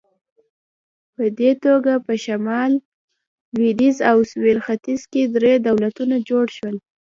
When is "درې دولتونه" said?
5.35-6.15